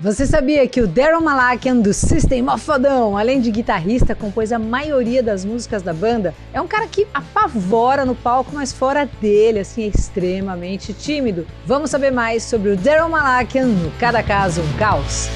Você 0.00 0.26
sabia 0.26 0.64
que 0.68 0.80
o 0.80 0.86
Daryl 0.86 1.20
Malakian 1.20 1.78
do 1.78 1.92
System 1.92 2.48
of 2.48 2.64
Down, 2.80 3.18
além 3.18 3.40
de 3.40 3.50
guitarrista, 3.50 4.14
compôs 4.14 4.52
a 4.52 4.58
maioria 4.58 5.24
das 5.24 5.44
músicas 5.44 5.82
da 5.82 5.92
banda? 5.92 6.32
É 6.52 6.60
um 6.60 6.68
cara 6.68 6.86
que 6.86 7.04
apavora 7.12 8.04
no 8.04 8.14
palco, 8.14 8.52
mas 8.54 8.72
fora 8.72 9.10
dele, 9.20 9.58
assim, 9.58 9.82
é 9.82 9.86
extremamente 9.88 10.92
tímido. 10.92 11.44
Vamos 11.66 11.90
saber 11.90 12.12
mais 12.12 12.44
sobre 12.44 12.70
o 12.70 12.76
Daryl 12.76 13.08
Malakian 13.08 13.66
no 13.66 13.90
Cada 13.98 14.22
Caso 14.22 14.60
um 14.60 14.72
Caos. 14.78 15.28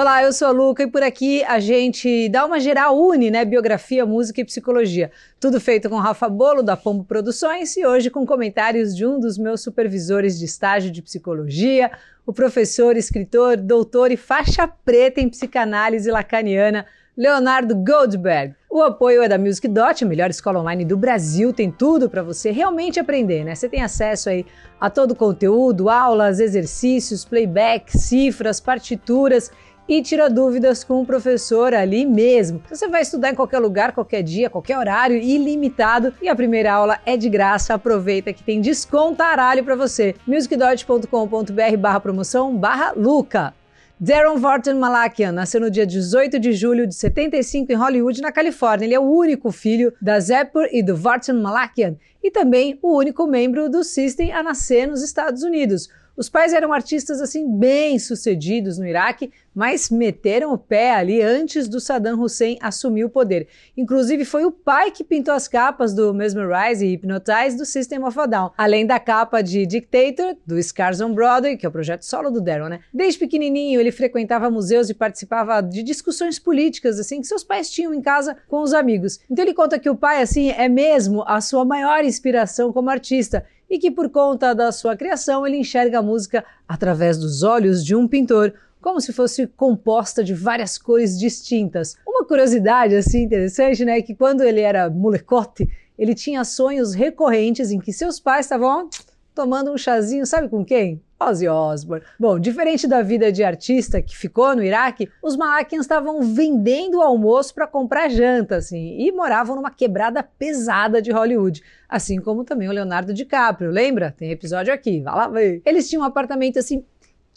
Olá, 0.00 0.22
eu 0.22 0.32
sou 0.32 0.48
a 0.48 0.50
Luca 0.50 0.82
e 0.82 0.86
por 0.86 1.02
aqui 1.02 1.44
a 1.44 1.60
gente 1.60 2.26
dá 2.30 2.46
uma 2.46 2.58
geral 2.58 2.98
une, 2.98 3.30
né? 3.30 3.44
Biografia, 3.44 4.06
música 4.06 4.40
e 4.40 4.44
psicologia. 4.46 5.12
Tudo 5.38 5.60
feito 5.60 5.90
com 5.90 5.96
Rafa 5.96 6.26
Bolo 6.26 6.62
da 6.62 6.74
Pombo 6.74 7.04
Produções 7.04 7.76
e 7.76 7.84
hoje 7.84 8.08
com 8.08 8.24
comentários 8.24 8.96
de 8.96 9.04
um 9.04 9.20
dos 9.20 9.36
meus 9.36 9.60
supervisores 9.60 10.38
de 10.38 10.46
estágio 10.46 10.90
de 10.90 11.02
psicologia, 11.02 11.90
o 12.24 12.32
professor, 12.32 12.96
escritor, 12.96 13.58
doutor 13.58 14.10
e 14.10 14.16
faixa 14.16 14.66
preta 14.66 15.20
em 15.20 15.28
psicanálise 15.28 16.10
lacaniana, 16.10 16.86
Leonardo 17.14 17.76
Goldberg. 17.76 18.54
O 18.70 18.82
apoio 18.82 19.22
é 19.22 19.28
da 19.28 19.36
Music 19.36 19.68
Dot, 19.68 20.02
a 20.02 20.06
melhor 20.06 20.30
escola 20.30 20.60
online 20.60 20.82
do 20.82 20.96
Brasil, 20.96 21.52
tem 21.52 21.70
tudo 21.70 22.08
para 22.08 22.22
você 22.22 22.50
realmente 22.50 22.98
aprender, 22.98 23.44
né? 23.44 23.54
Você 23.54 23.68
tem 23.68 23.82
acesso 23.82 24.30
aí 24.30 24.46
a 24.80 24.88
todo 24.88 25.10
o 25.10 25.16
conteúdo, 25.16 25.90
aulas, 25.90 26.40
exercícios, 26.40 27.22
playback, 27.22 27.98
cifras, 27.98 28.60
partituras 28.60 29.50
e 29.90 30.00
tira 30.00 30.30
dúvidas 30.30 30.84
com 30.84 31.02
o 31.02 31.04
professor 31.04 31.74
ali 31.74 32.06
mesmo. 32.06 32.62
Você 32.70 32.86
vai 32.86 33.02
estudar 33.02 33.30
em 33.30 33.34
qualquer 33.34 33.58
lugar, 33.58 33.92
qualquer 33.92 34.22
dia, 34.22 34.48
qualquer 34.48 34.78
horário, 34.78 35.16
ilimitado 35.16 36.14
e 36.22 36.28
a 36.28 36.36
primeira 36.36 36.72
aula 36.72 37.00
é 37.04 37.16
de 37.16 37.28
graça. 37.28 37.74
Aproveita 37.74 38.32
que 38.32 38.44
tem 38.44 38.60
descontaralho 38.60 39.64
para 39.64 39.74
você. 39.74 40.14
musicdot.com.br 40.24 41.76
barra 41.76 41.98
promoção 41.98 42.56
barra 42.56 42.92
Luca. 42.96 43.52
Darren 43.98 44.38
Vorten 44.38 44.76
Malakian 44.76 45.32
nasceu 45.32 45.60
no 45.60 45.70
dia 45.70 45.84
18 45.84 46.38
de 46.38 46.52
julho 46.52 46.86
de 46.86 46.94
75 46.94 47.70
em 47.70 47.74
Hollywood, 47.74 48.22
na 48.22 48.30
Califórnia. 48.30 48.86
Ele 48.86 48.94
é 48.94 49.00
o 49.00 49.02
único 49.02 49.50
filho 49.50 49.92
da 50.00 50.20
Zephyr 50.20 50.70
e 50.72 50.82
do 50.84 50.96
Vorten 50.96 51.34
Malakian 51.34 51.96
e 52.22 52.30
também 52.30 52.78
o 52.80 52.96
único 52.96 53.26
membro 53.26 53.68
do 53.68 53.82
System 53.82 54.32
a 54.32 54.42
nascer 54.42 54.86
nos 54.86 55.02
Estados 55.02 55.42
Unidos. 55.42 55.90
Os 56.16 56.28
pais 56.28 56.52
eram 56.52 56.72
artistas 56.72 57.20
assim 57.20 57.50
bem 57.58 57.98
sucedidos 57.98 58.78
no 58.78 58.86
Iraque, 58.86 59.32
mas 59.54 59.90
meteram 59.90 60.52
o 60.52 60.58
pé 60.58 60.94
ali 60.94 61.20
antes 61.22 61.68
do 61.68 61.80
Saddam 61.80 62.20
Hussein 62.20 62.58
assumir 62.60 63.04
o 63.04 63.10
poder. 63.10 63.48
Inclusive 63.76 64.24
foi 64.24 64.44
o 64.44 64.52
pai 64.52 64.90
que 64.90 65.02
pintou 65.02 65.34
as 65.34 65.48
capas 65.48 65.94
do 65.94 66.12
Mesmerize 66.14 66.84
e 66.84 66.90
Hypnotize 66.90 67.56
do 67.56 67.64
System 67.64 68.04
of 68.04 68.18
a 68.18 68.26
Down, 68.26 68.50
além 68.56 68.86
da 68.86 69.00
capa 69.00 69.42
de 69.42 69.66
Dictator 69.66 70.36
do 70.46 70.62
Scars 70.62 71.00
on 71.00 71.12
Broadway, 71.12 71.56
que 71.56 71.66
é 71.66 71.68
o 71.68 71.72
projeto 71.72 72.02
solo 72.02 72.30
do 72.30 72.40
Daryl, 72.40 72.68
né? 72.68 72.80
Desde 72.92 73.18
pequenininho 73.18 73.80
ele 73.80 73.90
frequentava 73.90 74.50
museus 74.50 74.90
e 74.90 74.94
participava 74.94 75.60
de 75.60 75.82
discussões 75.82 76.38
políticas 76.38 76.98
assim 76.98 77.20
que 77.20 77.26
seus 77.26 77.42
pais 77.44 77.70
tinham 77.70 77.94
em 77.94 78.00
casa 78.00 78.36
com 78.48 78.60
os 78.62 78.72
amigos. 78.72 79.20
Então 79.30 79.44
ele 79.44 79.54
conta 79.54 79.78
que 79.78 79.90
o 79.90 79.96
pai 79.96 80.22
assim 80.22 80.50
é 80.50 80.68
mesmo 80.68 81.24
a 81.26 81.40
sua 81.40 81.64
maior 81.64 82.04
inspiração 82.04 82.72
como 82.72 82.90
artista 82.90 83.44
e 83.70 83.78
que 83.78 83.90
por 83.90 84.10
conta 84.10 84.52
da 84.52 84.72
sua 84.72 84.96
criação 84.96 85.46
ele 85.46 85.56
enxerga 85.56 86.00
a 86.00 86.02
música 86.02 86.44
através 86.68 87.16
dos 87.16 87.44
olhos 87.44 87.84
de 87.84 87.94
um 87.94 88.08
pintor, 88.08 88.52
como 88.80 89.00
se 89.00 89.12
fosse 89.12 89.46
composta 89.46 90.24
de 90.24 90.34
várias 90.34 90.76
cores 90.76 91.18
distintas. 91.18 91.96
Uma 92.06 92.24
curiosidade 92.24 92.96
assim 92.96 93.22
interessante, 93.22 93.84
né, 93.84 93.98
é 93.98 94.02
que 94.02 94.14
quando 94.14 94.42
ele 94.42 94.60
era 94.60 94.90
molecote, 94.90 95.68
ele 95.96 96.14
tinha 96.14 96.44
sonhos 96.44 96.94
recorrentes 96.94 97.70
em 97.70 97.78
que 97.78 97.92
seus 97.92 98.18
pais 98.18 98.46
estavam 98.46 98.88
tomando 99.34 99.72
um 99.72 99.78
chazinho, 99.78 100.26
sabe 100.26 100.48
com 100.48 100.64
quem? 100.64 101.02
Ozzy 101.20 101.46
Osbourne. 101.46 102.04
Bom, 102.18 102.38
diferente 102.38 102.88
da 102.88 103.02
vida 103.02 103.30
de 103.30 103.44
artista 103.44 104.00
que 104.00 104.16
ficou 104.16 104.56
no 104.56 104.62
Iraque, 104.62 105.10
os 105.22 105.36
Malakians 105.36 105.84
estavam 105.84 106.22
vendendo 106.22 106.98
o 106.98 107.02
almoço 107.02 107.54
para 107.54 107.66
comprar 107.66 108.08
janta, 108.08 108.56
assim, 108.56 108.96
e 108.98 109.12
moravam 109.12 109.54
numa 109.54 109.70
quebrada 109.70 110.22
pesada 110.22 111.02
de 111.02 111.10
Hollywood, 111.10 111.62
assim 111.86 112.18
como 112.20 112.42
também 112.42 112.68
o 112.68 112.72
Leonardo 112.72 113.12
DiCaprio, 113.12 113.70
lembra? 113.70 114.14
Tem 114.16 114.30
episódio 114.30 114.72
aqui, 114.72 115.00
vai 115.02 115.14
lá 115.14 115.28
ver. 115.28 115.60
Eles 115.66 115.88
tinham 115.90 116.02
um 116.02 116.06
apartamento 116.06 116.58
assim 116.58 116.84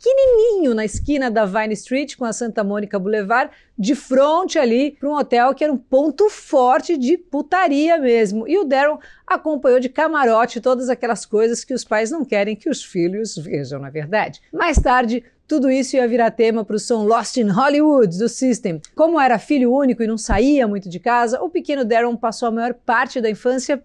pequenininho 0.03 0.75
na 0.75 0.83
esquina 0.83 1.31
da 1.31 1.45
Vine 1.45 1.73
Street 1.73 2.17
com 2.17 2.25
a 2.25 2.33
Santa 2.33 2.61
Mônica 2.61 2.99
Boulevard, 2.99 3.49
de 3.79 3.95
frente 3.95 4.59
ali 4.59 4.91
para 4.99 5.09
um 5.09 5.13
hotel 5.13 5.55
que 5.55 5.63
era 5.63 5.71
um 5.71 5.77
ponto 5.77 6.29
forte 6.29 6.97
de 6.97 7.17
putaria 7.17 7.97
mesmo. 7.97 8.45
E 8.45 8.57
o 8.57 8.65
Daryl 8.65 8.99
acompanhou 9.25 9.79
de 9.79 9.87
camarote 9.87 10.59
todas 10.59 10.89
aquelas 10.89 11.25
coisas 11.25 11.63
que 11.63 11.73
os 11.73 11.85
pais 11.85 12.11
não 12.11 12.25
querem 12.25 12.55
que 12.55 12.69
os 12.69 12.83
filhos 12.83 13.37
vejam, 13.37 13.79
na 13.79 13.87
é 13.87 13.91
verdade. 13.91 14.41
Mais 14.51 14.77
tarde, 14.77 15.23
tudo 15.47 15.71
isso 15.71 15.95
ia 15.95 16.07
virar 16.07 16.31
tema 16.31 16.65
para 16.65 16.75
o 16.75 16.79
som 16.79 17.05
Lost 17.05 17.37
in 17.37 17.49
Hollywood 17.49 18.17
do 18.17 18.27
System. 18.27 18.81
Como 18.95 19.19
era 19.19 19.39
filho 19.39 19.73
único 19.73 20.03
e 20.03 20.07
não 20.07 20.17
saía 20.17 20.67
muito 20.67 20.89
de 20.89 20.99
casa, 20.99 21.41
o 21.41 21.49
pequeno 21.49 21.85
Darren 21.85 22.15
passou 22.17 22.49
a 22.49 22.51
maior 22.51 22.73
parte 22.73 23.21
da 23.21 23.29
infância 23.29 23.81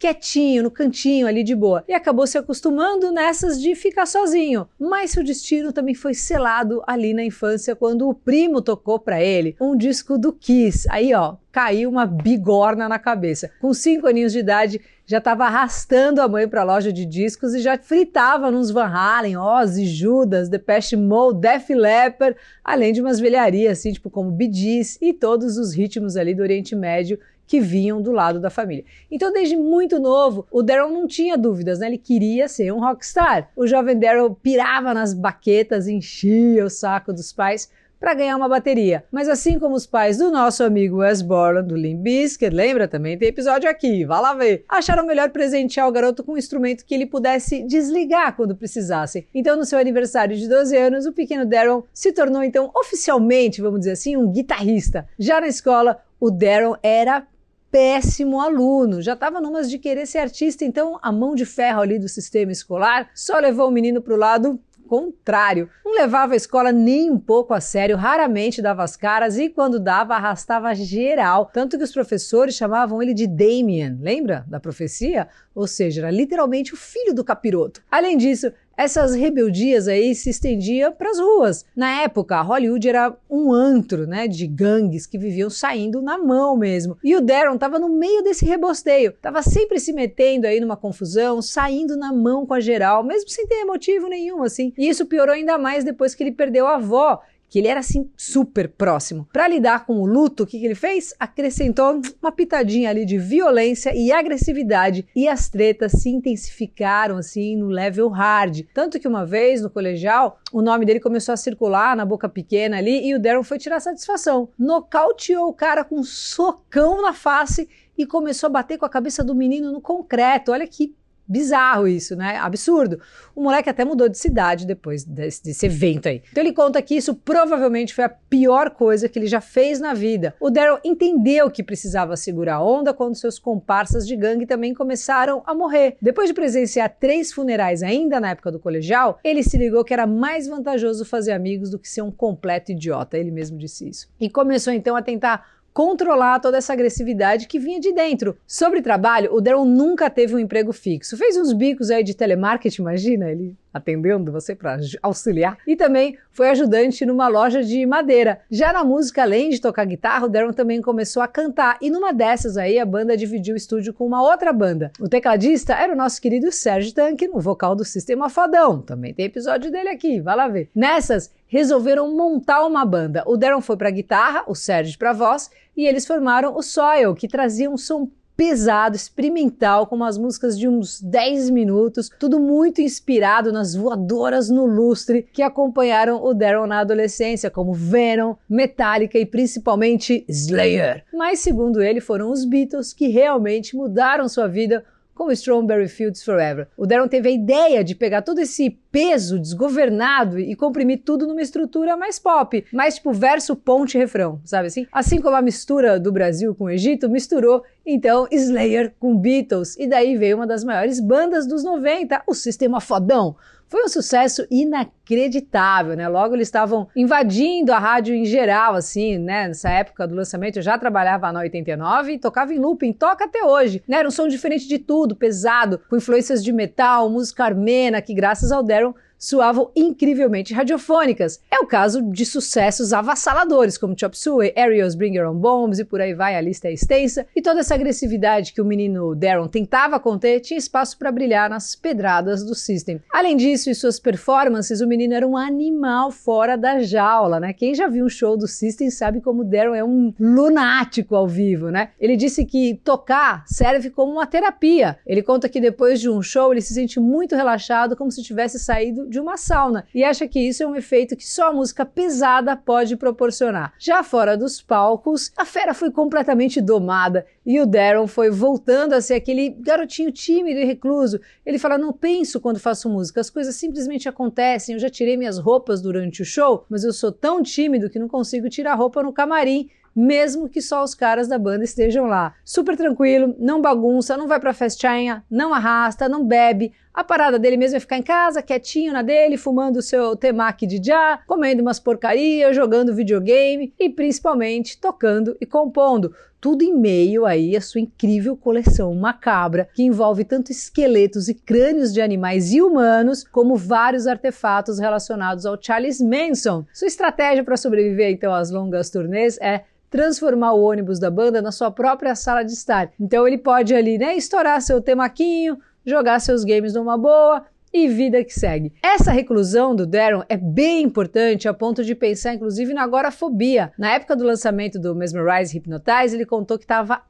quietinho, 0.00 0.62
no 0.62 0.70
cantinho 0.70 1.26
ali 1.26 1.44
de 1.44 1.54
boa. 1.54 1.84
E 1.86 1.92
acabou 1.92 2.26
se 2.26 2.38
acostumando 2.38 3.12
nessas 3.12 3.60
de 3.60 3.74
ficar 3.74 4.06
sozinho. 4.06 4.66
Mas 4.78 5.10
seu 5.10 5.22
destino 5.22 5.72
também 5.72 5.94
foi 5.94 6.14
selado 6.14 6.82
ali 6.86 7.12
na 7.12 7.22
infância 7.22 7.76
quando 7.76 8.08
o 8.08 8.14
primo 8.14 8.62
tocou 8.62 8.98
para 8.98 9.22
ele 9.22 9.54
um 9.60 9.76
disco 9.76 10.16
do 10.16 10.32
Kiss. 10.32 10.88
Aí, 10.90 11.12
ó, 11.12 11.36
caiu 11.52 11.90
uma 11.90 12.06
bigorna 12.06 12.88
na 12.88 12.98
cabeça. 12.98 13.50
Com 13.60 13.74
cinco 13.74 14.06
aninhos 14.06 14.32
de 14.32 14.38
idade, 14.38 14.80
já 15.04 15.18
estava 15.18 15.44
arrastando 15.44 16.22
a 16.22 16.28
mãe 16.28 16.48
para 16.48 16.62
a 16.62 16.64
loja 16.64 16.90
de 16.90 17.04
discos 17.04 17.52
e 17.52 17.60
já 17.60 17.76
fritava 17.76 18.50
nos 18.50 18.70
Van 18.70 18.86
Halen, 18.86 19.36
Ozzy, 19.36 19.84
Judas, 19.84 20.48
Depeche 20.48 20.96
Mode, 20.96 21.40
Def 21.40 21.68
Leppard, 21.68 22.36
além 22.64 22.92
de 22.92 23.02
umas 23.02 23.20
velharias 23.20 23.78
assim, 23.78 23.92
tipo 23.92 24.08
como 24.08 24.30
Bee 24.30 24.50
Gees 24.50 24.96
e 25.02 25.12
todos 25.12 25.58
os 25.58 25.74
ritmos 25.74 26.16
ali 26.16 26.34
do 26.34 26.42
Oriente 26.42 26.74
Médio 26.74 27.18
que 27.50 27.58
vinham 27.58 28.00
do 28.00 28.12
lado 28.12 28.38
da 28.38 28.48
família. 28.48 28.84
Então, 29.10 29.32
desde 29.32 29.56
muito 29.56 29.98
novo, 29.98 30.46
o 30.52 30.62
Daryl 30.62 30.88
não 30.88 31.08
tinha 31.08 31.36
dúvidas, 31.36 31.80
né? 31.80 31.88
Ele 31.88 31.98
queria 31.98 32.46
ser 32.46 32.72
um 32.72 32.78
rockstar. 32.78 33.50
O 33.56 33.66
jovem 33.66 33.98
Daryl 33.98 34.36
pirava 34.40 34.94
nas 34.94 35.12
baquetas, 35.12 35.88
enchia 35.88 36.64
o 36.64 36.70
saco 36.70 37.12
dos 37.12 37.32
pais 37.32 37.68
para 37.98 38.14
ganhar 38.14 38.36
uma 38.36 38.48
bateria. 38.48 39.02
Mas 39.10 39.28
assim 39.28 39.58
como 39.58 39.74
os 39.74 39.84
pais 39.84 40.18
do 40.18 40.30
nosso 40.30 40.62
amigo 40.62 40.98
Wes 40.98 41.22
Borland, 41.22 41.66
do 41.66 41.74
Limp 41.74 42.02
Bizkit, 42.02 42.54
lembra? 42.54 42.86
Também 42.86 43.18
tem 43.18 43.26
episódio 43.26 43.68
aqui, 43.68 44.04
vá 44.04 44.20
lá 44.20 44.32
ver. 44.32 44.64
Acharam 44.68 45.04
melhor 45.04 45.30
presentear 45.30 45.88
o 45.88 45.92
garoto 45.92 46.22
com 46.22 46.34
um 46.34 46.38
instrumento 46.38 46.84
que 46.84 46.94
ele 46.94 47.04
pudesse 47.04 47.64
desligar 47.64 48.36
quando 48.36 48.54
precisasse. 48.54 49.26
Então, 49.34 49.56
no 49.56 49.64
seu 49.64 49.80
aniversário 49.80 50.36
de 50.36 50.48
12 50.48 50.76
anos, 50.76 51.04
o 51.04 51.12
pequeno 51.12 51.44
Daryl 51.44 51.84
se 51.92 52.12
tornou 52.12 52.44
então 52.44 52.70
oficialmente, 52.76 53.60
vamos 53.60 53.80
dizer 53.80 53.92
assim, 53.92 54.16
um 54.16 54.30
guitarrista. 54.30 55.08
Já 55.18 55.40
na 55.40 55.48
escola, 55.48 56.00
o 56.20 56.30
Daryl 56.30 56.76
era 56.82 57.26
péssimo 57.70 58.40
aluno, 58.40 59.00
já 59.00 59.12
estava 59.12 59.40
numas 59.40 59.70
de 59.70 59.78
querer 59.78 60.06
ser 60.06 60.18
artista, 60.18 60.64
então 60.64 60.98
a 61.00 61.12
mão 61.12 61.34
de 61.34 61.46
ferro 61.46 61.80
ali 61.80 61.98
do 61.98 62.08
sistema 62.08 62.50
escolar 62.50 63.10
só 63.14 63.38
levou 63.38 63.68
o 63.68 63.70
menino 63.70 64.02
para 64.02 64.14
o 64.14 64.18
lado 64.18 64.60
contrário. 64.90 65.70
Não 65.84 65.94
levava 65.94 66.32
a 66.32 66.36
escola 66.36 66.72
nem 66.72 67.12
um 67.12 67.18
pouco 67.18 67.54
a 67.54 67.60
sério, 67.60 67.96
raramente 67.96 68.60
dava 68.60 68.82
as 68.82 68.96
caras 68.96 69.38
e 69.38 69.48
quando 69.48 69.78
dava 69.78 70.14
arrastava 70.14 70.74
geral, 70.74 71.46
tanto 71.46 71.78
que 71.78 71.84
os 71.84 71.92
professores 71.92 72.56
chamavam 72.56 73.00
ele 73.00 73.14
de 73.14 73.28
Damien, 73.28 73.96
lembra 74.00 74.44
da 74.48 74.58
profecia? 74.58 75.28
Ou 75.54 75.68
seja, 75.68 76.00
era 76.00 76.10
literalmente 76.10 76.74
o 76.74 76.76
filho 76.76 77.14
do 77.14 77.22
capiroto. 77.22 77.80
Além 77.88 78.16
disso, 78.16 78.52
essas 78.80 79.14
rebeldias 79.14 79.86
aí 79.86 80.14
se 80.14 80.30
estendiam 80.30 80.90
para 80.90 81.10
as 81.10 81.18
ruas. 81.18 81.66
Na 81.76 82.02
época, 82.02 82.40
Hollywood 82.40 82.88
era 82.88 83.14
um 83.28 83.52
antro, 83.52 84.06
né, 84.06 84.26
de 84.26 84.46
gangues 84.46 85.06
que 85.06 85.18
viviam 85.18 85.50
saindo 85.50 86.00
na 86.00 86.16
mão 86.16 86.56
mesmo. 86.56 86.96
E 87.04 87.14
o 87.14 87.20
Darren 87.20 87.54
estava 87.54 87.78
no 87.78 87.90
meio 87.90 88.22
desse 88.22 88.46
rebosteio, 88.46 89.10
estava 89.10 89.42
sempre 89.42 89.78
se 89.78 89.92
metendo 89.92 90.46
aí 90.46 90.60
numa 90.60 90.78
confusão, 90.78 91.42
saindo 91.42 91.94
na 91.94 92.10
mão 92.10 92.46
com 92.46 92.54
a 92.54 92.60
geral, 92.60 93.04
mesmo 93.04 93.28
sem 93.28 93.46
ter 93.46 93.66
motivo 93.66 94.08
nenhum 94.08 94.42
assim. 94.42 94.72
E 94.78 94.88
isso 94.88 95.04
piorou 95.04 95.34
ainda 95.34 95.58
mais 95.58 95.84
depois 95.84 96.14
que 96.14 96.22
ele 96.22 96.32
perdeu 96.32 96.66
a 96.66 96.76
avó, 96.76 97.20
que 97.50 97.58
ele 97.58 97.68
era 97.68 97.80
assim 97.80 98.08
super 98.16 98.68
próximo. 98.68 99.28
Para 99.32 99.48
lidar 99.48 99.84
com 99.84 100.00
o 100.00 100.06
luto, 100.06 100.44
o 100.44 100.46
que, 100.46 100.58
que 100.58 100.64
ele 100.64 100.74
fez? 100.76 101.12
Acrescentou 101.18 102.00
uma 102.22 102.30
pitadinha 102.30 102.88
ali 102.88 103.04
de 103.04 103.18
violência 103.18 103.92
e 103.94 104.12
agressividade 104.12 105.06
e 105.14 105.28
as 105.28 105.48
tretas 105.48 105.92
se 105.92 106.08
intensificaram 106.08 107.16
assim 107.16 107.56
no 107.56 107.66
level 107.66 108.08
hard. 108.08 108.62
Tanto 108.72 109.00
que 109.00 109.08
uma 109.08 109.26
vez 109.26 109.60
no 109.60 109.68
colegial, 109.68 110.38
o 110.52 110.62
nome 110.62 110.86
dele 110.86 111.00
começou 111.00 111.32
a 111.32 111.36
circular 111.36 111.96
na 111.96 112.06
boca 112.06 112.28
pequena 112.28 112.78
ali 112.78 113.04
e 113.06 113.14
o 113.14 113.20
Darren 113.20 113.42
foi 113.42 113.58
tirar 113.58 113.80
satisfação. 113.80 114.48
Nocauteou 114.56 115.48
o 115.48 115.52
cara 115.52 115.84
com 115.84 115.96
um 115.96 116.04
socão 116.04 117.02
na 117.02 117.12
face 117.12 117.68
e 117.98 118.06
começou 118.06 118.46
a 118.46 118.50
bater 118.50 118.78
com 118.78 118.86
a 118.86 118.90
cabeça 118.90 119.22
do 119.24 119.34
menino 119.34 119.72
no 119.72 119.80
concreto. 119.80 120.52
Olha 120.52 120.66
que 120.66 120.94
bizarro 121.30 121.86
isso, 121.86 122.16
né? 122.16 122.36
Absurdo. 122.38 123.00
O 123.34 123.42
moleque 123.42 123.70
até 123.70 123.84
mudou 123.84 124.08
de 124.08 124.18
cidade 124.18 124.66
depois 124.66 125.04
desse, 125.04 125.44
desse, 125.44 125.64
evento 125.64 126.08
aí. 126.08 126.22
Então 126.32 126.42
ele 126.42 126.52
conta 126.52 126.82
que 126.82 126.96
isso 126.96 127.14
provavelmente 127.14 127.94
foi 127.94 128.04
a 128.04 128.08
pior 128.08 128.70
coisa 128.70 129.08
que 129.08 129.16
ele 129.16 129.28
já 129.28 129.40
fez 129.40 129.78
na 129.78 129.94
vida. 129.94 130.34
O 130.40 130.50
Daryl 130.50 130.80
entendeu 130.84 131.48
que 131.48 131.62
precisava 131.62 132.16
segurar 132.16 132.56
a 132.56 132.64
onda 132.64 132.92
quando 132.92 133.14
seus 133.14 133.38
comparsas 133.38 134.06
de 134.06 134.16
gangue 134.16 134.44
também 134.44 134.74
começaram 134.74 135.42
a 135.46 135.54
morrer. 135.54 135.96
Depois 136.02 136.28
de 136.28 136.34
presenciar 136.34 136.96
três 136.98 137.32
funerais 137.32 137.82
ainda 137.82 138.18
na 138.18 138.30
época 138.30 138.50
do 138.50 138.58
colegial, 138.58 139.20
ele 139.22 139.44
se 139.44 139.56
ligou 139.56 139.84
que 139.84 139.94
era 139.94 140.06
mais 140.08 140.48
vantajoso 140.48 141.04
fazer 141.04 141.32
amigos 141.32 141.70
do 141.70 141.78
que 141.78 141.88
ser 141.88 142.02
um 142.02 142.10
completo 142.10 142.72
idiota. 142.72 143.16
Ele 143.16 143.30
mesmo 143.30 143.56
disse 143.56 143.88
isso. 143.88 144.08
E 144.20 144.28
começou 144.28 144.72
então 144.72 144.96
a 144.96 145.02
tentar 145.02 145.59
controlar 145.72 146.40
toda 146.40 146.58
essa 146.58 146.72
agressividade 146.72 147.46
que 147.46 147.58
vinha 147.58 147.80
de 147.80 147.92
dentro. 147.92 148.36
Sobre 148.46 148.82
trabalho, 148.82 149.34
o 149.34 149.40
Daryl 149.40 149.64
nunca 149.64 150.10
teve 150.10 150.34
um 150.34 150.38
emprego 150.38 150.72
fixo. 150.72 151.16
Fez 151.16 151.36
uns 151.36 151.52
bicos 151.52 151.90
aí 151.90 152.02
de 152.02 152.14
telemarketing, 152.14 152.82
imagina, 152.82 153.30
ele 153.30 153.56
atendendo 153.72 154.32
você 154.32 154.54
para 154.54 154.78
auxiliar. 155.02 155.56
E 155.66 155.76
também 155.76 156.18
foi 156.32 156.48
ajudante 156.50 157.06
numa 157.06 157.28
loja 157.28 157.62
de 157.62 157.86
madeira. 157.86 158.40
Já 158.50 158.72
na 158.72 158.84
música, 158.84 159.22
além 159.22 159.50
de 159.50 159.60
tocar 159.60 159.84
guitarra, 159.84 160.26
o 160.26 160.28
Darren 160.28 160.52
também 160.52 160.82
começou 160.82 161.22
a 161.22 161.28
cantar. 161.28 161.78
E 161.80 161.90
numa 161.90 162.12
dessas 162.12 162.56
aí, 162.56 162.78
a 162.78 162.84
banda 162.84 163.16
dividiu 163.16 163.54
o 163.54 163.56
estúdio 163.56 163.94
com 163.94 164.06
uma 164.06 164.22
outra 164.22 164.52
banda. 164.52 164.90
O 165.00 165.08
tecladista 165.08 165.74
era 165.74 165.92
o 165.92 165.96
nosso 165.96 166.20
querido 166.20 166.50
Sérgio 166.50 166.92
Tanque, 166.92 167.28
no 167.28 167.40
vocal 167.40 167.74
do 167.76 167.84
Sistema 167.84 168.28
Fodão. 168.28 168.82
Também 168.82 169.14
tem 169.14 169.26
episódio 169.26 169.70
dele 169.70 169.88
aqui, 169.88 170.20
vai 170.20 170.36
lá 170.36 170.48
ver. 170.48 170.68
Nessas, 170.74 171.30
resolveram 171.50 172.14
montar 172.14 172.64
uma 172.64 172.84
banda. 172.84 173.24
O 173.26 173.36
Darren 173.36 173.60
foi 173.60 173.76
para 173.76 173.90
guitarra, 173.90 174.44
o 174.46 174.54
Sérgio 174.54 174.96
para 174.96 175.12
voz, 175.12 175.50
e 175.76 175.84
eles 175.84 176.06
formaram 176.06 176.56
o 176.56 176.62
Soil, 176.62 177.14
que 177.14 177.26
trazia 177.26 177.68
um 177.68 177.76
som 177.76 178.08
pesado, 178.36 178.96
experimental, 178.96 179.86
com 179.86 179.96
umas 179.96 180.16
músicas 180.16 180.58
de 180.58 180.66
uns 180.66 180.98
10 181.02 181.50
minutos, 181.50 182.08
tudo 182.18 182.40
muito 182.40 182.80
inspirado 182.80 183.52
nas 183.52 183.74
voadoras 183.74 184.48
no 184.48 184.64
lustre 184.64 185.28
que 185.30 185.42
acompanharam 185.42 186.24
o 186.24 186.32
Daryl 186.32 186.66
na 186.66 186.78
adolescência, 186.78 187.50
como 187.50 187.74
Venom, 187.74 188.36
Metallica 188.48 189.18
e 189.18 189.26
principalmente 189.26 190.24
Slayer. 190.26 191.04
Mas, 191.12 191.40
segundo 191.40 191.82
ele, 191.82 192.00
foram 192.00 192.30
os 192.30 192.46
Beatles 192.46 192.94
que 192.94 193.08
realmente 193.08 193.76
mudaram 193.76 194.26
sua 194.26 194.46
vida 194.46 194.84
com 195.20 195.30
Strawberry 195.30 195.86
Fields 195.86 196.24
Forever. 196.24 196.66
O 196.78 196.86
Darren 196.86 197.06
teve 197.06 197.28
a 197.28 197.30
ideia 197.32 197.84
de 197.84 197.94
pegar 197.94 198.22
todo 198.22 198.38
esse 198.38 198.70
peso 198.90 199.38
desgovernado 199.38 200.40
e 200.40 200.56
comprimir 200.56 201.02
tudo 201.04 201.26
numa 201.26 201.42
estrutura 201.42 201.94
mais 201.94 202.18
pop, 202.18 202.64
mais 202.72 202.94
tipo 202.94 203.12
verso, 203.12 203.54
ponte, 203.54 203.98
refrão, 203.98 204.40
sabe 204.46 204.68
assim? 204.68 204.86
Assim 204.90 205.20
como 205.20 205.36
a 205.36 205.42
mistura 205.42 206.00
do 206.00 206.10
Brasil 206.10 206.54
com 206.54 206.64
o 206.64 206.70
Egito 206.70 207.06
misturou 207.06 207.62
então 207.84 208.26
Slayer 208.30 208.94
com 208.98 209.14
Beatles 209.14 209.76
e 209.78 209.86
daí 209.86 210.16
veio 210.16 210.36
uma 210.36 210.46
das 210.46 210.64
maiores 210.64 210.98
bandas 211.00 211.46
dos 211.46 211.62
90, 211.62 212.22
o 212.26 212.32
Sistema 212.32 212.80
Fodão. 212.80 213.36
Foi 213.70 213.84
um 213.84 213.88
sucesso 213.88 214.44
inacreditável, 214.50 215.94
né? 215.94 216.08
Logo 216.08 216.34
eles 216.34 216.48
estavam 216.48 216.88
invadindo 216.96 217.72
a 217.72 217.78
rádio 217.78 218.12
em 218.12 218.24
geral, 218.24 218.74
assim, 218.74 219.16
né? 219.16 219.46
Nessa 219.46 219.70
época 219.70 220.08
do 220.08 220.14
lançamento 220.16 220.56
eu 220.56 220.62
já 220.62 220.76
trabalhava 220.76 221.30
na 221.30 221.38
89 221.38 222.14
e 222.14 222.18
tocava 222.18 222.52
em 222.52 222.58
looping, 222.58 222.92
toca 222.92 223.26
até 223.26 223.44
hoje, 223.44 223.80
né? 223.86 223.98
Era 223.98 224.08
um 224.08 224.10
som 224.10 224.26
diferente 224.26 224.66
de 224.66 224.80
tudo, 224.80 225.14
pesado, 225.14 225.80
com 225.88 225.96
influências 225.96 226.42
de 226.42 226.52
metal, 226.52 227.08
música 227.08 227.44
armena, 227.44 228.02
que 228.02 228.12
graças 228.12 228.50
ao 228.50 228.60
Daryl 228.60 228.92
soavam 229.20 229.70
incrivelmente 229.76 230.54
radiofônicas. 230.54 231.40
É 231.50 231.58
o 231.58 231.66
caso 231.66 232.00
de 232.00 232.24
sucessos 232.24 232.94
avassaladores, 232.94 233.76
como 233.76 233.94
Chop 233.96 234.16
Suey, 234.16 234.54
Ariel's 234.56 234.94
Bring 234.94 235.18
Your 235.18 235.28
Own 235.28 235.38
Bombs 235.38 235.78
e 235.78 235.84
por 235.84 236.00
aí 236.00 236.14
vai, 236.14 236.34
a 236.34 236.40
lista 236.40 236.68
é 236.68 236.72
extensa. 236.72 237.26
E 237.36 237.42
toda 237.42 237.60
essa 237.60 237.74
agressividade 237.74 238.54
que 238.54 238.62
o 238.62 238.64
menino 238.64 239.14
Darren 239.14 239.46
tentava 239.46 240.00
conter 240.00 240.40
tinha 240.40 240.56
espaço 240.56 240.96
para 240.98 241.12
brilhar 241.12 241.50
nas 241.50 241.74
pedradas 241.76 242.42
do 242.42 242.54
System. 242.54 243.00
Além 243.12 243.36
disso, 243.36 243.68
em 243.68 243.74
suas 243.74 244.00
performances, 244.00 244.80
o 244.80 244.86
menino 244.86 245.12
era 245.12 245.28
um 245.28 245.36
animal 245.36 246.10
fora 246.10 246.56
da 246.56 246.80
jaula, 246.80 247.38
né? 247.38 247.52
Quem 247.52 247.74
já 247.74 247.88
viu 247.88 248.06
um 248.06 248.08
show 248.08 248.38
do 248.38 248.48
System 248.48 248.90
sabe 248.90 249.20
como 249.20 249.44
Darren 249.44 249.76
é 249.76 249.84
um 249.84 250.14
lunático 250.18 251.14
ao 251.14 251.28
vivo, 251.28 251.68
né? 251.68 251.90
Ele 252.00 252.16
disse 252.16 252.46
que 252.46 252.80
tocar 252.82 253.44
serve 253.46 253.90
como 253.90 254.12
uma 254.12 254.26
terapia. 254.26 254.96
Ele 255.06 255.22
conta 255.22 255.48
que 255.48 255.60
depois 255.60 256.00
de 256.00 256.08
um 256.08 256.22
show 256.22 256.52
ele 256.52 256.62
se 256.62 256.72
sente 256.72 256.98
muito 256.98 257.36
relaxado, 257.36 257.94
como 257.94 258.10
se 258.10 258.22
tivesse 258.22 258.58
saído 258.58 259.09
de 259.10 259.20
uma 259.20 259.36
sauna 259.36 259.86
e 259.94 260.04
acha 260.04 260.26
que 260.26 260.40
isso 260.40 260.62
é 260.62 260.66
um 260.66 260.76
efeito 260.76 261.16
que 261.16 261.26
só 261.26 261.48
a 261.48 261.52
música 261.52 261.84
pesada 261.84 262.56
pode 262.56 262.96
proporcionar. 262.96 263.74
Já 263.78 264.02
fora 264.02 264.36
dos 264.36 264.62
palcos, 264.62 265.32
a 265.36 265.44
fera 265.44 265.74
foi 265.74 265.90
completamente 265.90 266.60
domada 266.60 267.26
e 267.44 267.60
o 267.60 267.66
Darren 267.66 268.06
foi 268.06 268.30
voltando 268.30 268.92
a 268.92 269.00
ser 269.00 269.14
aquele 269.14 269.50
garotinho 269.50 270.12
tímido 270.12 270.60
e 270.60 270.64
recluso. 270.64 271.20
Ele 271.44 271.58
fala: 271.58 271.76
Não 271.76 271.92
penso 271.92 272.40
quando 272.40 272.60
faço 272.60 272.88
música, 272.88 273.20
as 273.20 273.28
coisas 273.28 273.56
simplesmente 273.56 274.08
acontecem. 274.08 274.74
Eu 274.74 274.78
já 274.78 274.88
tirei 274.88 275.16
minhas 275.16 275.38
roupas 275.38 275.82
durante 275.82 276.22
o 276.22 276.24
show, 276.24 276.64
mas 276.70 276.84
eu 276.84 276.92
sou 276.92 277.10
tão 277.10 277.42
tímido 277.42 277.90
que 277.90 277.98
não 277.98 278.08
consigo 278.08 278.48
tirar 278.48 278.74
roupa 278.74 279.02
no 279.02 279.12
camarim 279.12 279.68
mesmo 279.94 280.48
que 280.48 280.62
só 280.62 280.82
os 280.82 280.94
caras 280.94 281.28
da 281.28 281.38
banda 281.38 281.64
estejam 281.64 282.06
lá. 282.06 282.34
Super 282.44 282.76
tranquilo, 282.76 283.34
não 283.38 283.60
bagunça, 283.60 284.16
não 284.16 284.28
vai 284.28 284.40
pra 284.40 284.54
festinha, 284.54 285.24
não 285.30 285.52
arrasta, 285.52 286.08
não 286.08 286.24
bebe. 286.24 286.72
A 286.92 287.04
parada 287.04 287.38
dele 287.38 287.56
mesmo 287.56 287.76
é 287.76 287.80
ficar 287.80 287.98
em 287.98 288.02
casa, 288.02 288.42
quietinho 288.42 288.92
na 288.92 289.00
dele, 289.00 289.36
fumando 289.36 289.76
o 289.76 289.82
seu 289.82 290.16
temaki 290.16 290.66
de 290.66 290.80
já, 290.84 291.20
comendo 291.26 291.62
umas 291.62 291.78
porcarias, 291.78 292.54
jogando 292.54 292.94
videogame 292.94 293.72
e 293.78 293.88
principalmente 293.88 294.76
tocando 294.76 295.36
e 295.40 295.46
compondo. 295.46 296.12
Tudo 296.40 296.62
em 296.62 296.74
meio 296.76 297.26
aí 297.26 297.56
à 297.56 297.60
sua 297.60 297.80
incrível 297.80 298.36
coleção 298.36 298.92
macabra, 298.94 299.68
que 299.72 299.84
envolve 299.84 300.24
tanto 300.24 300.50
esqueletos 300.50 301.28
e 301.28 301.34
crânios 301.34 301.92
de 301.92 302.00
animais 302.00 302.52
e 302.52 302.60
humanos, 302.60 303.22
como 303.22 303.56
vários 303.56 304.06
artefatos 304.06 304.78
relacionados 304.80 305.46
ao 305.46 305.58
Charles 305.62 306.00
Manson. 306.00 306.64
Sua 306.72 306.88
estratégia 306.88 307.44
para 307.44 307.56
sobreviver 307.56 308.10
então 308.10 308.34
às 308.34 308.50
longas 308.50 308.90
turnês 308.90 309.38
é 309.40 309.64
transformar 309.90 310.52
o 310.52 310.62
ônibus 310.62 310.98
da 310.98 311.10
banda 311.10 311.42
na 311.42 311.50
sua 311.52 311.70
própria 311.70 312.14
sala 312.14 312.42
de 312.42 312.52
estar. 312.52 312.90
Então 312.98 313.26
ele 313.26 313.36
pode 313.36 313.74
ali, 313.74 313.98
né, 313.98 314.16
estourar 314.16 314.62
seu 314.62 314.80
temaquinho, 314.80 315.58
jogar 315.84 316.20
seus 316.20 316.44
games 316.44 316.74
numa 316.74 316.96
boa 316.96 317.44
e 317.72 317.88
vida 317.88 318.24
que 318.24 318.32
segue. 318.32 318.72
Essa 318.82 319.12
reclusão 319.12 319.74
do 319.74 319.86
Darren 319.86 320.24
é 320.28 320.36
bem 320.36 320.82
importante 320.82 321.48
a 321.48 321.54
ponto 321.54 321.84
de 321.84 321.94
pensar 321.94 322.34
inclusive 322.34 322.74
na 322.74 322.82
agorafobia. 322.82 323.72
Na 323.78 323.92
época 323.92 324.16
do 324.16 324.24
lançamento 324.24 324.78
do 324.78 324.94
Mesmerize 324.94 325.56
Hypnotize, 325.56 326.14
ele 326.14 326.26
contou 326.26 326.58
que 326.58 326.64
estava 326.64 327.02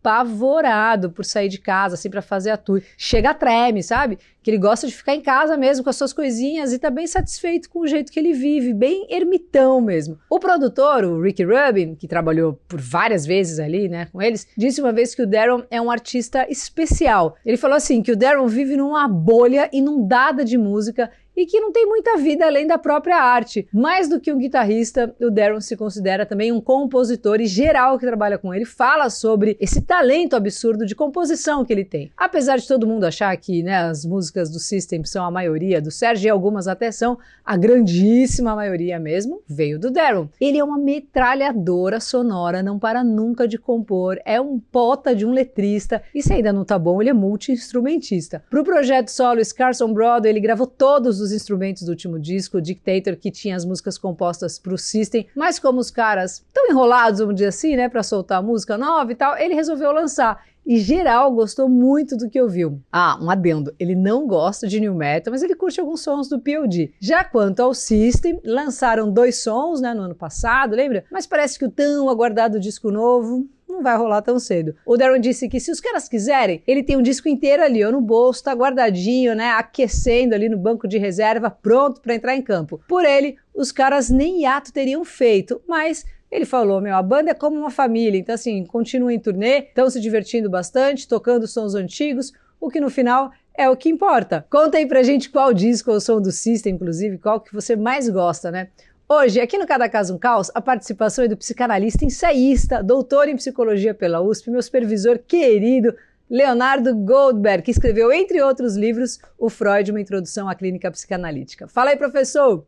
apavorado 0.00 1.10
por 1.10 1.24
sair 1.24 1.48
de 1.48 1.58
casa, 1.58 1.94
assim, 1.94 2.10
para 2.10 2.22
fazer 2.22 2.50
a 2.50 2.56
tour. 2.56 2.82
Chega 2.96 3.30
a 3.30 3.34
treme, 3.34 3.82
sabe? 3.82 4.18
Que 4.42 4.50
ele 4.50 4.58
gosta 4.58 4.86
de 4.86 4.94
ficar 4.94 5.14
em 5.14 5.20
casa 5.20 5.56
mesmo 5.56 5.84
com 5.84 5.90
as 5.90 5.96
suas 5.96 6.14
coisinhas 6.14 6.72
e 6.72 6.78
tá 6.78 6.88
bem 6.88 7.06
satisfeito 7.06 7.68
com 7.68 7.80
o 7.80 7.86
jeito 7.86 8.10
que 8.10 8.18
ele 8.18 8.32
vive, 8.32 8.72
bem 8.72 9.06
ermitão 9.10 9.80
mesmo. 9.80 10.18
O 10.30 10.38
produtor, 10.38 11.04
o 11.04 11.20
Ricky 11.20 11.44
Rubin, 11.44 11.94
que 11.94 12.08
trabalhou 12.08 12.58
por 12.66 12.80
várias 12.80 13.26
vezes 13.26 13.58
ali, 13.58 13.88
né, 13.88 14.06
com 14.10 14.22
eles, 14.22 14.46
disse 14.56 14.80
uma 14.80 14.92
vez 14.92 15.14
que 15.14 15.22
o 15.22 15.26
Darren 15.26 15.64
é 15.70 15.80
um 15.80 15.90
artista 15.90 16.46
especial. 16.48 17.36
Ele 17.44 17.58
falou 17.58 17.76
assim 17.76 18.02
que 18.02 18.12
o 18.12 18.16
Darren 18.16 18.46
vive 18.46 18.76
numa 18.76 19.06
bolha 19.06 19.68
inundada 19.72 20.42
de 20.42 20.56
música 20.56 21.10
e 21.36 21.46
que 21.46 21.60
não 21.60 21.72
tem 21.72 21.86
muita 21.86 22.16
vida 22.16 22.46
além 22.46 22.66
da 22.66 22.78
própria 22.78 23.16
arte. 23.16 23.66
Mais 23.72 24.08
do 24.08 24.20
que 24.20 24.32
um 24.32 24.38
guitarrista, 24.38 25.14
o 25.20 25.30
Darren 25.30 25.60
se 25.60 25.76
considera 25.76 26.26
também 26.26 26.52
um 26.52 26.60
compositor 26.60 27.40
e 27.40 27.46
geral 27.46 27.98
que 27.98 28.06
trabalha 28.06 28.38
com 28.38 28.52
ele 28.52 28.64
fala 28.64 29.10
sobre 29.10 29.56
esse 29.60 29.82
talento 29.82 30.36
absurdo 30.36 30.84
de 30.84 30.94
composição 30.94 31.64
que 31.64 31.72
ele 31.72 31.84
tem. 31.84 32.10
Apesar 32.16 32.58
de 32.58 32.66
todo 32.66 32.86
mundo 32.86 33.04
achar 33.04 33.36
que 33.36 33.62
né, 33.62 33.76
as 33.76 34.04
músicas 34.04 34.50
do 34.50 34.58
System 34.58 35.04
são 35.04 35.24
a 35.24 35.30
maioria 35.30 35.80
do 35.80 35.90
Sérgio 35.90 36.26
e 36.26 36.30
algumas 36.30 36.68
até 36.68 36.90
são, 36.90 37.18
a 37.44 37.56
grandíssima 37.56 38.54
maioria 38.54 38.98
mesmo 38.98 39.42
veio 39.46 39.78
do 39.78 39.90
Darren. 39.90 40.28
Ele 40.40 40.58
é 40.58 40.64
uma 40.64 40.78
metralhadora 40.78 42.00
sonora, 42.00 42.62
não 42.62 42.78
para 42.78 43.04
nunca 43.04 43.46
de 43.46 43.58
compor, 43.58 44.18
é 44.24 44.40
um 44.40 44.58
pota 44.58 45.14
de 45.14 45.26
um 45.26 45.32
letrista 45.32 46.02
e 46.14 46.22
se 46.22 46.32
ainda 46.32 46.52
não 46.52 46.64
tá 46.64 46.78
bom, 46.78 47.00
ele 47.00 47.10
é 47.10 47.14
multi-instrumentista. 47.14 48.42
Pro 48.50 48.64
projeto 48.64 49.08
solo 49.08 49.44
Scars 49.44 49.80
on 49.80 49.92
Broadway, 49.92 50.32
ele 50.32 50.40
gravou 50.40 50.66
todos 50.66 51.19
os 51.20 51.32
instrumentos 51.32 51.82
do 51.82 51.90
último 51.90 52.18
disco, 52.18 52.58
o 52.58 52.60
Dictator, 52.60 53.16
que 53.16 53.30
tinha 53.30 53.56
as 53.56 53.64
músicas 53.64 53.98
compostas 53.98 54.58
pro 54.58 54.78
System, 54.78 55.26
mas 55.34 55.58
como 55.58 55.80
os 55.80 55.90
caras 55.90 56.44
estão 56.46 56.68
enrolados, 56.68 57.20
vamos 57.20 57.34
dizer 57.34 57.48
assim, 57.48 57.76
né, 57.76 57.88
para 57.88 58.02
soltar 58.02 58.38
a 58.38 58.42
música 58.42 58.76
nova 58.76 59.12
e 59.12 59.14
tal, 59.14 59.36
ele 59.36 59.54
resolveu 59.54 59.92
lançar 59.92 60.42
e 60.66 60.78
geral 60.78 61.32
gostou 61.32 61.68
muito 61.68 62.16
do 62.16 62.28
que 62.28 62.40
ouviu. 62.40 62.80
Ah, 62.92 63.18
um 63.20 63.30
adendo, 63.30 63.74
ele 63.78 63.94
não 63.94 64.26
gosta 64.26 64.68
de 64.68 64.78
new 64.78 64.94
metal, 64.94 65.32
mas 65.32 65.42
ele 65.42 65.54
curte 65.54 65.80
alguns 65.80 66.00
sons 66.00 66.28
do 66.28 66.38
POD. 66.38 66.92
Já 67.00 67.24
quanto 67.24 67.60
ao 67.60 67.74
System, 67.74 68.40
lançaram 68.44 69.10
dois 69.10 69.42
sons, 69.42 69.80
né, 69.80 69.94
no 69.94 70.02
ano 70.02 70.14
passado, 70.14 70.76
lembra? 70.76 71.04
Mas 71.10 71.26
parece 71.26 71.58
que 71.58 71.64
o 71.64 71.70
tão 71.70 72.08
aguardado 72.08 72.60
disco 72.60 72.90
novo 72.90 73.48
não 73.70 73.82
vai 73.82 73.96
rolar 73.96 74.22
tão 74.22 74.38
cedo. 74.38 74.74
O 74.84 74.96
Darren 74.96 75.20
disse 75.20 75.48
que 75.48 75.60
se 75.60 75.70
os 75.70 75.80
caras 75.80 76.08
quiserem, 76.08 76.62
ele 76.66 76.82
tem 76.82 76.96
um 76.96 77.02
disco 77.02 77.28
inteiro 77.28 77.62
ali, 77.62 77.84
ó, 77.84 77.90
no 77.90 78.00
bolso, 78.00 78.44
tá 78.44 78.52
guardadinho, 78.52 79.34
né, 79.34 79.50
aquecendo 79.50 80.34
ali 80.34 80.48
no 80.48 80.58
banco 80.58 80.86
de 80.86 80.98
reserva, 80.98 81.50
pronto 81.50 82.00
para 82.00 82.14
entrar 82.14 82.36
em 82.36 82.42
campo. 82.42 82.80
Por 82.88 83.04
ele, 83.04 83.36
os 83.54 83.72
caras 83.72 84.10
nem 84.10 84.42
hiato 84.42 84.72
teriam 84.72 85.04
feito, 85.04 85.60
mas 85.66 86.04
ele 86.30 86.44
falou: 86.44 86.80
meu, 86.80 86.94
a 86.94 87.02
banda 87.02 87.30
é 87.30 87.34
como 87.34 87.56
uma 87.56 87.70
família, 87.70 88.18
então 88.18 88.34
assim, 88.34 88.64
continua 88.64 89.12
em 89.12 89.18
turnê, 89.18 89.58
estão 89.60 89.90
se 89.90 90.00
divertindo 90.00 90.48
bastante, 90.48 91.08
tocando 91.08 91.46
sons 91.46 91.74
antigos, 91.74 92.32
o 92.60 92.68
que 92.68 92.80
no 92.80 92.90
final 92.90 93.32
é 93.56 93.68
o 93.68 93.76
que 93.76 93.88
importa. 93.88 94.46
Conta 94.48 94.78
aí 94.78 94.86
pra 94.86 95.02
gente 95.02 95.28
qual 95.28 95.52
disco 95.52 95.90
ou 95.90 96.00
som 96.00 96.20
do 96.20 96.30
System, 96.30 96.74
inclusive, 96.74 97.18
qual 97.18 97.40
que 97.40 97.52
você 97.52 97.76
mais 97.76 98.08
gosta, 98.08 98.50
né? 98.50 98.68
Hoje, 99.12 99.40
aqui 99.40 99.58
no 99.58 99.66
Cada 99.66 99.88
Caso 99.88 100.14
um 100.14 100.18
Caos, 100.18 100.52
a 100.54 100.60
participação 100.60 101.24
é 101.24 101.26
do 101.26 101.36
psicanalista 101.36 102.04
ensaísta, 102.04 102.80
doutor 102.80 103.26
em 103.26 103.34
psicologia 103.34 103.92
pela 103.92 104.20
USP, 104.20 104.52
meu 104.52 104.62
supervisor 104.62 105.18
querido, 105.18 105.92
Leonardo 106.30 106.94
Goldberg, 106.94 107.64
que 107.64 107.72
escreveu, 107.72 108.12
entre 108.12 108.40
outros 108.40 108.76
livros, 108.76 109.18
O 109.36 109.50
Freud, 109.50 109.90
uma 109.90 110.00
introdução 110.00 110.48
à 110.48 110.54
clínica 110.54 110.88
psicanalítica. 110.92 111.66
Fala 111.66 111.90
aí, 111.90 111.96
professor! 111.96 112.64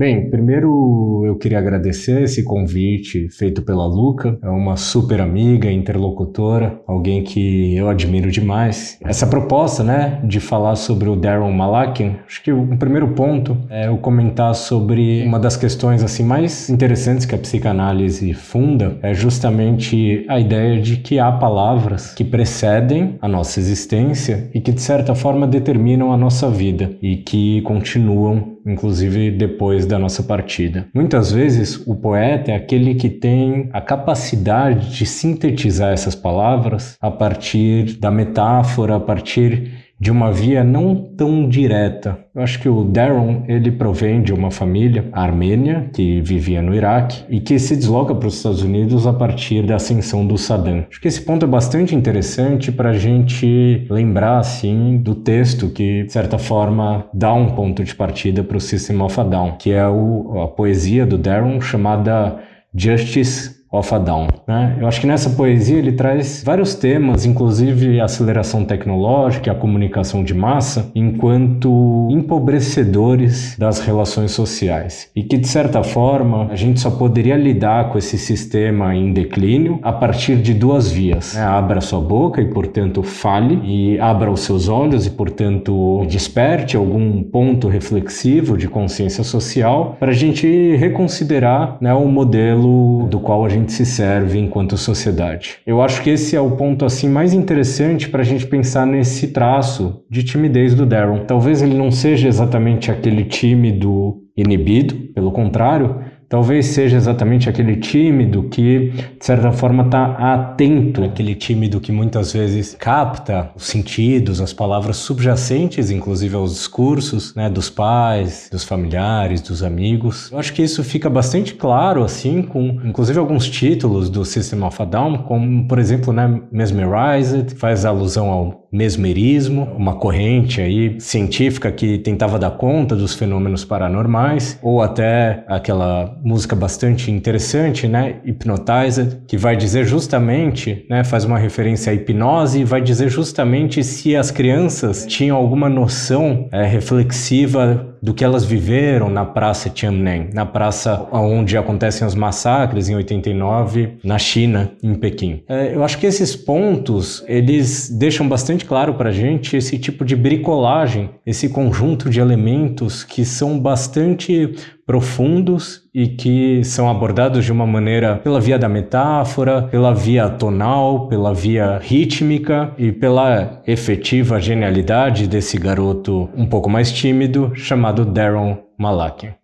Bem, 0.00 0.30
primeiro 0.30 1.24
eu 1.26 1.36
queria 1.36 1.58
agradecer 1.58 2.22
esse 2.22 2.42
convite 2.42 3.28
feito 3.28 3.60
pela 3.60 3.84
Luca, 3.84 4.38
é 4.42 4.48
uma 4.48 4.74
super 4.74 5.20
amiga, 5.20 5.70
interlocutora, 5.70 6.80
alguém 6.86 7.22
que 7.22 7.76
eu 7.76 7.86
admiro 7.86 8.30
demais. 8.30 8.98
Essa 9.04 9.26
proposta, 9.26 9.84
né, 9.84 10.22
de 10.24 10.40
falar 10.40 10.76
sobre 10.76 11.06
o 11.06 11.14
Darren 11.14 11.54
Malakian, 11.54 12.14
acho 12.26 12.42
que 12.42 12.50
o 12.50 12.78
primeiro 12.78 13.08
ponto 13.08 13.58
é 13.68 13.88
eu 13.88 13.98
comentar 13.98 14.54
sobre 14.54 15.22
uma 15.22 15.38
das 15.38 15.54
questões 15.54 16.02
assim 16.02 16.24
mais 16.24 16.70
interessantes 16.70 17.26
que 17.26 17.34
a 17.34 17.38
psicanálise 17.38 18.32
funda, 18.32 18.96
é 19.02 19.12
justamente 19.12 20.24
a 20.30 20.40
ideia 20.40 20.80
de 20.80 20.96
que 20.96 21.18
há 21.18 21.30
palavras 21.30 22.14
que 22.14 22.24
precedem 22.24 23.18
a 23.20 23.28
nossa 23.28 23.60
existência 23.60 24.48
e 24.54 24.62
que 24.62 24.72
de 24.72 24.80
certa 24.80 25.14
forma 25.14 25.46
determinam 25.46 26.10
a 26.10 26.16
nossa 26.16 26.48
vida 26.48 26.96
e 27.02 27.18
que 27.18 27.60
continuam 27.60 28.58
inclusive 28.66 29.30
depois 29.30 29.86
da 29.86 29.98
nossa 29.98 30.22
partida. 30.22 30.88
Muitas 30.94 31.32
vezes 31.32 31.82
o 31.86 31.94
poeta 31.94 32.52
é 32.52 32.56
aquele 32.56 32.94
que 32.94 33.08
tem 33.08 33.68
a 33.72 33.80
capacidade 33.80 34.94
de 34.96 35.06
sintetizar 35.06 35.92
essas 35.92 36.14
palavras 36.14 36.96
a 37.00 37.10
partir 37.10 37.98
da 37.98 38.10
metáfora, 38.10 38.96
a 38.96 39.00
partir 39.00 39.89
de 40.00 40.10
uma 40.10 40.32
via 40.32 40.64
não 40.64 40.96
tão 40.96 41.46
direta. 41.46 42.18
Eu 42.34 42.40
acho 42.40 42.58
que 42.58 42.68
o 42.68 42.84
Darren 42.84 43.44
ele 43.46 43.70
provém 43.70 44.22
de 44.22 44.32
uma 44.32 44.50
família 44.50 45.06
armênia 45.12 45.90
que 45.92 46.22
vivia 46.22 46.62
no 46.62 46.74
Iraque 46.74 47.22
e 47.28 47.38
que 47.38 47.58
se 47.58 47.76
desloca 47.76 48.14
para 48.14 48.26
os 48.26 48.36
Estados 48.36 48.62
Unidos 48.62 49.06
a 49.06 49.12
partir 49.12 49.66
da 49.66 49.76
ascensão 49.76 50.26
do 50.26 50.38
Saddam. 50.38 50.86
Acho 50.88 51.00
que 51.00 51.08
esse 51.08 51.20
ponto 51.20 51.44
é 51.44 51.48
bastante 51.48 51.94
interessante 51.94 52.72
para 52.72 52.90
a 52.90 52.98
gente 52.98 53.86
lembrar 53.90 54.38
assim 54.38 54.96
do 54.96 55.14
texto 55.14 55.68
que 55.68 56.04
de 56.04 56.12
certa 56.12 56.38
forma 56.38 57.04
dá 57.12 57.34
um 57.34 57.50
ponto 57.50 57.84
de 57.84 57.94
partida 57.94 58.42
para 58.42 58.56
o 58.56 58.60
System 58.60 59.02
of 59.02 59.20
a 59.20 59.24
Down, 59.24 59.56
que 59.58 59.70
é 59.70 59.86
o, 59.86 60.40
a 60.42 60.48
poesia 60.48 61.04
do 61.04 61.18
Darren 61.18 61.60
chamada 61.60 62.38
Justice 62.74 63.59
of 63.70 63.94
a 63.94 63.98
Down. 63.98 64.28
Né? 64.46 64.78
Eu 64.80 64.88
acho 64.88 65.00
que 65.00 65.06
nessa 65.06 65.30
poesia 65.30 65.78
ele 65.78 65.92
traz 65.92 66.42
vários 66.44 66.74
temas, 66.74 67.24
inclusive 67.24 68.00
a 68.00 68.04
aceleração 68.04 68.64
tecnológica 68.64 69.50
a 69.50 69.54
comunicação 69.54 70.22
de 70.24 70.34
massa, 70.34 70.90
enquanto 70.94 72.08
empobrecedores 72.10 73.56
das 73.58 73.80
relações 73.80 74.32
sociais. 74.32 75.10
E 75.14 75.22
que, 75.22 75.36
de 75.36 75.48
certa 75.48 75.82
forma, 75.82 76.48
a 76.50 76.56
gente 76.56 76.80
só 76.80 76.90
poderia 76.90 77.36
lidar 77.36 77.90
com 77.90 77.98
esse 77.98 78.18
sistema 78.18 78.94
em 78.94 79.12
declínio 79.12 79.78
a 79.82 79.92
partir 79.92 80.36
de 80.36 80.54
duas 80.54 80.90
vias. 80.90 81.34
Né? 81.34 81.42
Abra 81.42 81.80
sua 81.80 82.00
boca 82.00 82.40
e, 82.40 82.46
portanto, 82.46 83.02
fale, 83.02 83.60
e 83.64 83.98
abra 83.98 84.30
os 84.30 84.40
seus 84.40 84.68
olhos 84.68 85.06
e, 85.06 85.10
portanto, 85.10 86.04
desperte 86.08 86.76
algum 86.76 87.22
ponto 87.22 87.68
reflexivo 87.68 88.56
de 88.56 88.68
consciência 88.68 89.24
social 89.24 89.96
para 89.98 90.10
a 90.10 90.14
gente 90.14 90.76
reconsiderar 90.76 91.76
né, 91.80 91.92
o 91.94 92.06
modelo 92.06 93.06
do 93.08 93.20
qual 93.20 93.44
a 93.44 93.48
gente 93.48 93.59
gente 93.60 93.72
se 93.72 93.86
serve 93.86 94.38
enquanto 94.38 94.76
sociedade. 94.76 95.58
Eu 95.66 95.80
acho 95.80 96.02
que 96.02 96.10
esse 96.10 96.34
é 96.34 96.40
o 96.40 96.50
ponto 96.52 96.84
assim 96.84 97.08
mais 97.08 97.32
interessante 97.32 98.08
para 98.08 98.22
a 98.22 98.24
gente 98.24 98.46
pensar 98.46 98.86
nesse 98.86 99.28
traço 99.28 100.02
de 100.10 100.22
timidez 100.22 100.74
do 100.74 100.86
Darren. 100.86 101.24
Talvez 101.26 101.62
ele 101.62 101.76
não 101.76 101.90
seja 101.90 102.26
exatamente 102.26 102.90
aquele 102.90 103.24
tímido 103.24 104.18
inibido, 104.36 104.94
pelo 105.14 105.30
contrário, 105.30 106.00
Talvez 106.30 106.66
seja 106.66 106.96
exatamente 106.96 107.48
aquele 107.48 107.74
tímido 107.74 108.44
que, 108.44 108.90
de 109.18 109.26
certa 109.26 109.50
forma, 109.50 109.82
está 109.82 110.12
atento, 110.32 111.02
aquele 111.02 111.34
tímido 111.34 111.80
que 111.80 111.90
muitas 111.90 112.32
vezes 112.32 112.76
capta 112.78 113.50
os 113.56 113.66
sentidos, 113.66 114.40
as 114.40 114.52
palavras 114.52 114.98
subjacentes, 114.98 115.90
inclusive 115.90 116.36
aos 116.36 116.54
discursos 116.54 117.34
né, 117.34 117.50
dos 117.50 117.68
pais, 117.68 118.48
dos 118.48 118.62
familiares, 118.62 119.40
dos 119.40 119.64
amigos. 119.64 120.30
Eu 120.30 120.38
acho 120.38 120.52
que 120.52 120.62
isso 120.62 120.84
fica 120.84 121.10
bastante 121.10 121.52
claro, 121.52 122.04
assim, 122.04 122.42
com 122.42 122.80
inclusive 122.84 123.18
alguns 123.18 123.50
títulos 123.50 124.08
do 124.08 124.24
System 124.24 124.62
of 124.62 124.80
a 124.80 124.84
Down, 124.84 125.24
como, 125.24 125.66
por 125.66 125.80
exemplo, 125.80 126.12
né, 126.12 126.42
Mesmerized, 126.52 127.56
faz 127.56 127.84
alusão 127.84 128.30
ao 128.30 128.68
mesmerismo, 128.72 129.64
uma 129.76 129.96
corrente 129.96 130.60
aí 130.60 131.00
científica 131.00 131.72
que 131.72 131.98
tentava 131.98 132.38
dar 132.38 132.52
conta 132.52 132.94
dos 132.94 133.14
fenômenos 133.14 133.64
paranormais, 133.64 134.58
ou 134.62 134.80
até 134.80 135.44
aquela 135.48 136.19
música 136.22 136.54
bastante 136.54 137.10
interessante, 137.10 137.86
né, 137.86 138.20
Hypnotized, 138.24 139.22
que 139.26 139.36
vai 139.36 139.56
dizer 139.56 139.84
justamente, 139.84 140.86
né, 140.88 141.04
faz 141.04 141.24
uma 141.24 141.38
referência 141.38 141.90
à 141.90 141.94
hipnose 141.94 142.60
e 142.60 142.64
vai 142.64 142.80
dizer 142.80 143.08
justamente 143.08 143.82
se 143.82 144.16
as 144.16 144.30
crianças 144.30 145.06
tinham 145.06 145.36
alguma 145.36 145.68
noção 145.68 146.48
é, 146.52 146.64
reflexiva 146.66 147.98
do 148.02 148.14
que 148.14 148.24
elas 148.24 148.44
viveram 148.44 149.08
na 149.08 149.24
Praça 149.24 149.68
Tiananmen, 149.68 150.30
na 150.32 150.46
praça 150.46 151.06
onde 151.12 151.56
acontecem 151.56 152.06
os 152.06 152.14
massacres 152.14 152.88
em 152.88 152.94
89 152.94 153.98
na 154.02 154.18
China, 154.18 154.72
em 154.82 154.94
Pequim. 154.94 155.42
É, 155.48 155.74
eu 155.74 155.84
acho 155.84 155.98
que 155.98 156.06
esses 156.06 156.34
pontos 156.34 157.24
eles 157.26 157.90
deixam 157.90 158.28
bastante 158.28 158.64
claro 158.64 158.94
para 158.94 159.10
a 159.10 159.12
gente 159.12 159.56
esse 159.56 159.78
tipo 159.78 160.04
de 160.04 160.16
bricolagem, 160.16 161.10
esse 161.26 161.48
conjunto 161.48 162.08
de 162.08 162.20
elementos 162.20 163.04
que 163.04 163.24
são 163.24 163.58
bastante 163.58 164.54
profundos 164.90 165.82
e 165.94 166.08
que 166.08 166.64
são 166.64 166.90
abordados 166.90 167.44
de 167.44 167.52
uma 167.52 167.64
maneira 167.64 168.16
pela 168.16 168.40
via 168.40 168.58
da 168.58 168.68
metáfora, 168.68 169.62
pela 169.62 169.94
via 169.94 170.28
tonal, 170.28 171.06
pela 171.06 171.32
via 171.32 171.78
rítmica 171.80 172.72
e 172.76 172.90
pela 172.90 173.62
efetiva 173.68 174.40
genialidade 174.40 175.28
desse 175.28 175.58
garoto 175.58 176.28
um 176.36 176.44
pouco 176.44 176.68
mais 176.68 176.90
tímido 176.90 177.52
chamado 177.90 178.04
Darren 178.04 178.62
Malakian. 178.78 179.34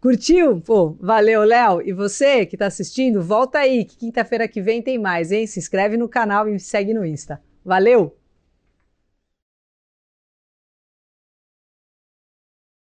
Curtiu? 0.00 0.60
Pô, 0.60 0.96
valeu, 1.00 1.42
Léo. 1.42 1.82
E 1.82 1.92
você 1.92 2.46
que 2.46 2.54
está 2.54 2.66
assistindo, 2.66 3.20
volta 3.20 3.58
aí, 3.58 3.84
que 3.84 3.96
quinta-feira 3.96 4.46
que 4.46 4.62
vem 4.62 4.80
tem 4.80 4.98
mais, 4.98 5.32
hein? 5.32 5.46
Se 5.46 5.58
inscreve 5.58 5.96
no 5.96 6.08
canal 6.08 6.48
e 6.48 6.52
me 6.52 6.60
segue 6.60 6.94
no 6.94 7.04
Insta. 7.04 7.40
Valeu! 7.64 8.16